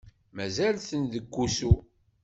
Mazal-ten 0.35 1.03
deg 1.13 1.33
usu? 1.43 1.73